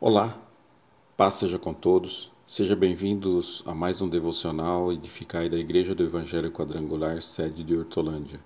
Olá, 0.00 0.40
paz 1.16 1.34
seja 1.34 1.58
com 1.58 1.74
todos. 1.74 2.30
Sejam 2.46 2.78
bem-vindos 2.78 3.64
a 3.66 3.74
mais 3.74 4.00
um 4.00 4.08
devocional 4.08 4.92
Edificai 4.92 5.48
da 5.48 5.56
Igreja 5.56 5.92
do 5.92 6.04
Evangelho 6.04 6.52
Quadrangular, 6.52 7.20
sede 7.20 7.64
de 7.64 7.76
Hortolândia. 7.76 8.38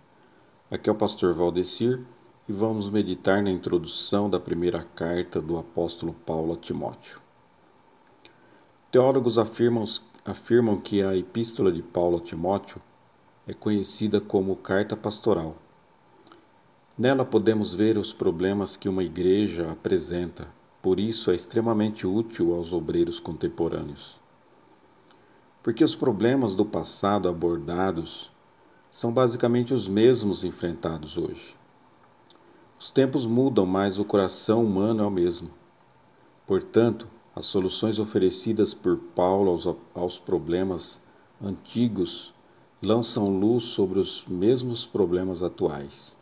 Aqui 0.71 0.89
é 0.89 0.93
o 0.95 0.97
pastor 0.97 1.35
Valdecir 1.35 2.01
e 2.49 2.53
vamos 2.55 2.89
meditar 2.89 3.43
na 3.43 3.51
introdução 3.51 4.31
da 4.31 4.41
primeira 4.41 4.83
carta 4.95 5.43
do 5.43 5.59
apóstolo 5.59 6.15
Paulo 6.25 6.55
a 6.55 6.57
Timóteo. 6.57 7.21
Teólogos 8.91 9.37
afirmam, 9.37 9.85
afirmam 10.25 10.79
que 10.79 11.03
a 11.03 11.15
epístola 11.15 11.71
de 11.71 11.83
Paulo 11.83 12.17
a 12.17 12.21
Timóteo 12.21 12.81
é 13.47 13.53
conhecida 13.53 14.23
como 14.23 14.57
carta 14.57 14.97
pastoral. 14.97 15.55
Nela 16.97 17.27
podemos 17.27 17.75
ver 17.75 17.99
os 17.99 18.11
problemas 18.11 18.75
que 18.75 18.89
uma 18.89 19.05
igreja 19.05 19.71
apresenta 19.71 20.49
por 20.83 20.99
isso 20.99 21.31
é 21.31 21.37
extremamente 21.37 22.07
útil 22.07 22.53
aos 22.53 22.73
obreiros 22.73 23.21
contemporâneos. 23.21 24.21
Porque 25.63 25.85
os 25.85 25.95
problemas 25.95 26.57
do 26.57 26.65
passado 26.65 27.29
abordados 27.29 28.33
são 28.91 29.13
basicamente 29.13 29.73
os 29.73 29.87
mesmos 29.87 30.43
enfrentados 30.43 31.17
hoje. 31.17 31.57
Os 32.81 32.91
tempos 32.91 33.27
mudam, 33.27 33.65
mas 33.65 33.97
o 33.97 34.05
coração 34.05 34.65
humano 34.65 35.05
é 35.05 35.07
o 35.07 35.11
mesmo. 35.11 35.51
Portanto, 36.45 37.07
as 37.35 37.47
soluções 37.47 38.01
oferecidas 38.01 38.75
por 38.75 38.97
Paulo 39.15 39.53
aos, 39.53 39.69
aos 39.95 40.19
problemas 40.19 41.01
antigos 41.41 42.35
lançam 42.83 43.29
luz 43.29 43.63
sobre 43.63 44.01
os 44.01 44.27
mesmos 44.27 44.85
problemas 44.85 45.45
atuais. 45.45 46.17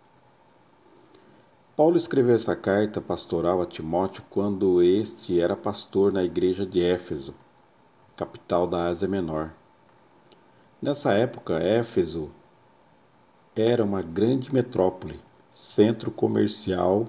Paulo 1.80 1.96
escreveu 1.96 2.34
essa 2.34 2.54
carta 2.54 3.00
pastoral 3.00 3.62
a 3.62 3.64
Timóteo 3.64 4.22
quando 4.28 4.82
este 4.82 5.40
era 5.40 5.56
pastor 5.56 6.12
na 6.12 6.22
igreja 6.22 6.66
de 6.66 6.78
Éfeso, 6.78 7.34
capital 8.14 8.66
da 8.66 8.84
Ásia 8.84 9.08
Menor. 9.08 9.50
Nessa 10.82 11.14
época, 11.14 11.54
Éfeso 11.54 12.30
era 13.56 13.82
uma 13.82 14.02
grande 14.02 14.52
metrópole, 14.52 15.18
centro 15.48 16.10
comercial 16.10 17.06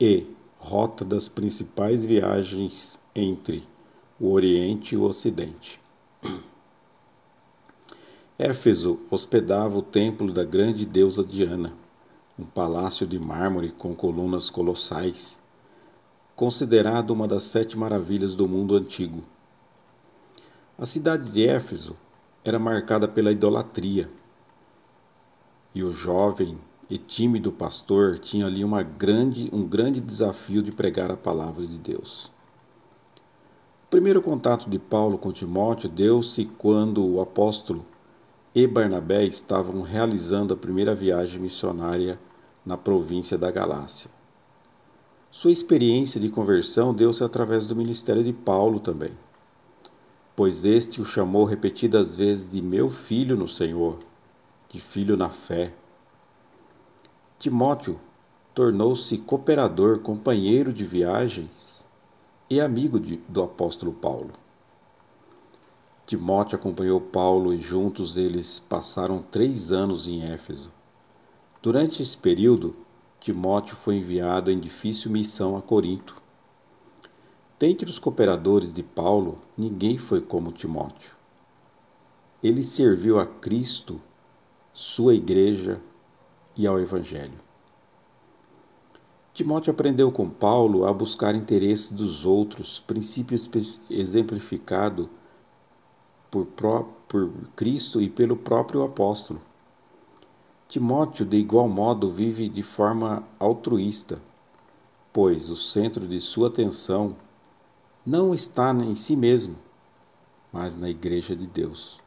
e 0.00 0.26
rota 0.58 1.04
das 1.04 1.28
principais 1.28 2.04
viagens 2.04 2.98
entre 3.14 3.62
o 4.18 4.32
Oriente 4.32 4.96
e 4.96 4.98
o 4.98 5.04
Ocidente. 5.04 5.80
Éfeso 8.36 8.98
hospedava 9.12 9.78
o 9.78 9.82
templo 9.82 10.32
da 10.32 10.42
grande 10.42 10.84
deusa 10.84 11.22
Diana 11.22 11.72
um 12.38 12.44
palácio 12.44 13.06
de 13.06 13.18
mármore 13.18 13.70
com 13.72 13.94
colunas 13.94 14.48
colossais, 14.48 15.40
considerado 16.36 17.10
uma 17.10 17.26
das 17.26 17.42
sete 17.42 17.76
maravilhas 17.76 18.36
do 18.36 18.48
mundo 18.48 18.76
antigo. 18.76 19.24
A 20.78 20.86
cidade 20.86 21.28
de 21.30 21.44
Éfeso 21.44 21.96
era 22.44 22.58
marcada 22.58 23.08
pela 23.08 23.32
idolatria, 23.32 24.08
e 25.74 25.82
o 25.82 25.92
jovem 25.92 26.56
e 26.88 26.96
tímido 26.96 27.50
pastor 27.50 28.18
tinha 28.18 28.46
ali 28.46 28.64
uma 28.64 28.82
grande, 28.82 29.50
um 29.52 29.66
grande 29.66 30.00
desafio 30.00 30.62
de 30.62 30.70
pregar 30.70 31.10
a 31.10 31.16
palavra 31.16 31.66
de 31.66 31.76
Deus. 31.76 32.26
O 33.84 33.90
primeiro 33.90 34.22
contato 34.22 34.70
de 34.70 34.78
Paulo 34.78 35.18
com 35.18 35.32
Timóteo 35.32 35.88
deu-se 35.88 36.44
quando 36.44 37.04
o 37.04 37.20
apóstolo 37.20 37.84
e 38.54 38.66
Barnabé 38.66 39.24
estavam 39.24 39.82
realizando 39.82 40.54
a 40.54 40.56
primeira 40.56 40.94
viagem 40.94 41.40
missionária 41.40 42.18
na 42.68 42.76
província 42.76 43.38
da 43.38 43.50
Galácia. 43.50 44.10
Sua 45.30 45.50
experiência 45.50 46.20
de 46.20 46.28
conversão 46.28 46.92
deu-se 46.92 47.24
através 47.24 47.66
do 47.66 47.74
ministério 47.74 48.22
de 48.22 48.30
Paulo 48.30 48.78
também, 48.78 49.12
pois 50.36 50.66
este 50.66 51.00
o 51.00 51.04
chamou 51.04 51.46
repetidas 51.46 52.14
vezes 52.14 52.52
de 52.52 52.60
meu 52.60 52.90
filho 52.90 53.38
no 53.38 53.48
Senhor, 53.48 54.00
de 54.68 54.78
filho 54.78 55.16
na 55.16 55.30
fé. 55.30 55.72
Timóteo 57.38 57.98
tornou-se 58.54 59.16
cooperador, 59.16 60.00
companheiro 60.00 60.70
de 60.70 60.84
viagens 60.84 61.86
e 62.50 62.60
amigo 62.60 63.00
de, 63.00 63.16
do 63.26 63.42
apóstolo 63.42 63.94
Paulo. 63.94 64.32
Timóteo 66.04 66.56
acompanhou 66.56 67.00
Paulo 67.00 67.54
e 67.54 67.62
juntos 67.62 68.18
eles 68.18 68.58
passaram 68.58 69.22
três 69.22 69.72
anos 69.72 70.06
em 70.06 70.22
Éfeso. 70.22 70.76
Durante 71.60 72.02
esse 72.02 72.16
período, 72.16 72.76
Timóteo 73.18 73.74
foi 73.74 73.96
enviado 73.96 74.50
em 74.50 74.60
difícil 74.60 75.10
missão 75.10 75.56
a 75.56 75.62
Corinto. 75.62 76.22
Dentre 77.58 77.90
os 77.90 77.98
cooperadores 77.98 78.72
de 78.72 78.84
Paulo, 78.84 79.38
ninguém 79.56 79.98
foi 79.98 80.20
como 80.20 80.52
Timóteo. 80.52 81.16
Ele 82.40 82.62
serviu 82.62 83.18
a 83.18 83.26
Cristo, 83.26 84.00
sua 84.72 85.16
igreja 85.16 85.80
e 86.56 86.64
ao 86.64 86.78
Evangelho. 86.78 87.40
Timóteo 89.34 89.72
aprendeu 89.72 90.12
com 90.12 90.30
Paulo 90.30 90.84
a 90.84 90.92
buscar 90.92 91.34
interesses 91.34 91.90
dos 91.90 92.24
outros, 92.24 92.78
princípio 92.78 93.36
exemplificado 93.90 95.10
por, 96.30 96.46
por 97.08 97.30
Cristo 97.56 98.00
e 98.00 98.08
pelo 98.08 98.36
próprio 98.36 98.84
apóstolo. 98.84 99.47
Timóteo, 100.68 101.24
de 101.24 101.38
igual 101.38 101.66
modo, 101.66 102.12
vive 102.12 102.46
de 102.46 102.62
forma 102.62 103.24
altruísta, 103.38 104.20
pois 105.10 105.48
o 105.48 105.56
centro 105.56 106.06
de 106.06 106.20
sua 106.20 106.48
atenção 106.48 107.16
não 108.04 108.34
está 108.34 108.70
em 108.74 108.94
si 108.94 109.16
mesmo, 109.16 109.56
mas 110.52 110.76
na 110.76 110.90
Igreja 110.90 111.34
de 111.34 111.46
Deus. 111.46 112.02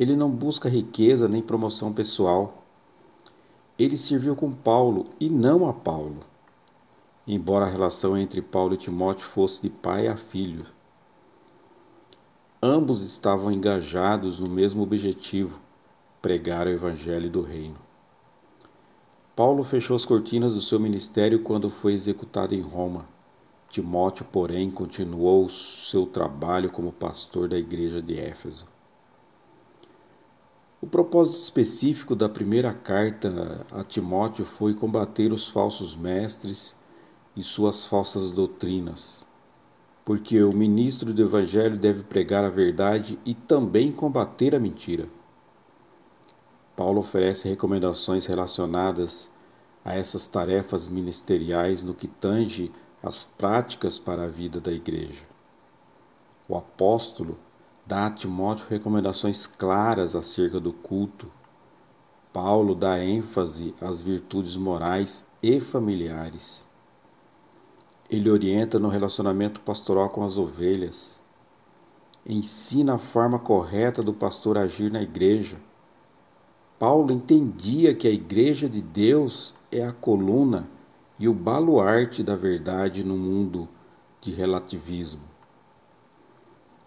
Ele 0.00 0.16
não 0.16 0.30
busca 0.30 0.70
riqueza 0.70 1.28
nem 1.28 1.42
promoção 1.42 1.92
pessoal. 1.92 2.64
Ele 3.78 3.98
serviu 3.98 4.34
com 4.34 4.50
Paulo 4.50 5.10
e 5.20 5.28
não 5.28 5.68
a 5.68 5.72
Paulo, 5.74 6.20
embora 7.26 7.66
a 7.66 7.70
relação 7.70 8.16
entre 8.16 8.40
Paulo 8.40 8.72
e 8.72 8.78
Timóteo 8.78 9.26
fosse 9.26 9.60
de 9.60 9.68
pai 9.68 10.08
a 10.08 10.16
filho. 10.16 10.64
Ambos 12.62 13.02
estavam 13.02 13.52
engajados 13.52 14.40
no 14.40 14.48
mesmo 14.48 14.82
objetivo 14.82 15.60
pregar 16.24 16.66
o 16.66 16.70
Evangelho 16.70 17.28
do 17.28 17.42
Reino. 17.42 17.76
Paulo 19.36 19.62
fechou 19.62 19.94
as 19.94 20.06
cortinas 20.06 20.54
do 20.54 20.60
seu 20.62 20.80
ministério 20.80 21.42
quando 21.42 21.68
foi 21.68 21.92
executado 21.92 22.54
em 22.54 22.62
Roma. 22.62 23.06
Timóteo, 23.68 24.24
porém, 24.32 24.70
continuou 24.70 25.46
seu 25.50 26.06
trabalho 26.06 26.70
como 26.70 26.90
pastor 26.90 27.46
da 27.46 27.58
igreja 27.58 28.00
de 28.00 28.18
Éfeso. 28.18 28.66
O 30.80 30.86
propósito 30.86 31.42
específico 31.42 32.16
da 32.16 32.26
primeira 32.26 32.72
carta 32.72 33.66
a 33.70 33.84
Timóteo 33.84 34.46
foi 34.46 34.72
combater 34.72 35.30
os 35.30 35.50
falsos 35.50 35.94
mestres 35.94 36.74
e 37.36 37.42
suas 37.42 37.84
falsas 37.84 38.30
doutrinas, 38.30 39.26
porque 40.06 40.42
o 40.42 40.54
ministro 40.54 41.12
do 41.12 41.20
Evangelho 41.20 41.76
deve 41.76 42.02
pregar 42.02 42.44
a 42.44 42.48
verdade 42.48 43.18
e 43.26 43.34
também 43.34 43.92
combater 43.92 44.54
a 44.54 44.58
mentira. 44.58 45.06
Paulo 46.76 47.00
oferece 47.00 47.48
recomendações 47.48 48.26
relacionadas 48.26 49.30
a 49.84 49.94
essas 49.94 50.26
tarefas 50.26 50.88
ministeriais 50.88 51.82
no 51.82 51.94
que 51.94 52.08
tange 52.08 52.72
as 53.02 53.22
práticas 53.22 53.98
para 53.98 54.24
a 54.24 54.28
vida 54.28 54.60
da 54.60 54.72
igreja. 54.72 55.22
O 56.48 56.56
apóstolo 56.56 57.38
dá 57.86 58.06
a 58.06 58.10
Timóteo 58.10 58.66
recomendações 58.68 59.46
claras 59.46 60.16
acerca 60.16 60.58
do 60.58 60.72
culto. 60.72 61.30
Paulo 62.32 62.74
dá 62.74 62.98
ênfase 62.98 63.74
às 63.80 64.02
virtudes 64.02 64.56
morais 64.56 65.28
e 65.42 65.60
familiares. 65.60 66.66
Ele 68.10 68.28
orienta 68.28 68.78
no 68.80 68.88
relacionamento 68.88 69.60
pastoral 69.60 70.08
com 70.08 70.24
as 70.24 70.36
ovelhas. 70.36 71.22
Ensina 72.26 72.94
a 72.94 72.98
forma 72.98 73.38
correta 73.38 74.02
do 74.02 74.12
pastor 74.12 74.58
agir 74.58 74.90
na 74.90 75.02
igreja 75.02 75.58
Paulo 76.78 77.12
entendia 77.12 77.94
que 77.94 78.08
a 78.08 78.10
Igreja 78.10 78.68
de 78.68 78.82
Deus 78.82 79.54
é 79.70 79.84
a 79.84 79.92
coluna 79.92 80.68
e 81.18 81.28
o 81.28 81.34
baluarte 81.34 82.22
da 82.22 82.34
verdade 82.34 83.04
no 83.04 83.16
mundo 83.16 83.68
de 84.20 84.32
relativismo. 84.32 85.22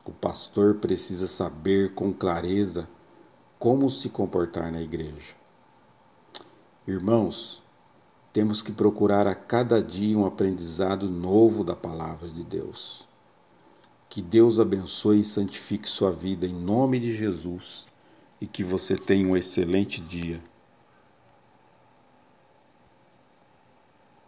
O 0.05 0.11
pastor 0.11 0.75
precisa 0.75 1.27
saber 1.27 1.93
com 1.93 2.13
clareza 2.13 2.89
como 3.57 3.89
se 3.89 4.09
comportar 4.09 4.71
na 4.71 4.81
igreja. 4.81 5.35
Irmãos, 6.87 7.61
temos 8.31 8.61
que 8.61 8.71
procurar 8.71 9.27
a 9.27 9.35
cada 9.35 9.81
dia 9.81 10.17
um 10.17 10.25
aprendizado 10.25 11.09
novo 11.09 11.63
da 11.63 11.75
palavra 11.75 12.29
de 12.29 12.43
Deus. 12.43 13.07
Que 14.07 14.21
Deus 14.21 14.59
abençoe 14.59 15.19
e 15.19 15.25
santifique 15.25 15.89
sua 15.89 16.11
vida 16.11 16.45
em 16.45 16.53
nome 16.53 16.99
de 16.99 17.15
Jesus 17.15 17.85
e 18.39 18.45
que 18.45 18.63
você 18.63 18.95
tenha 18.95 19.27
um 19.27 19.35
excelente 19.35 20.01
dia. 20.01 20.39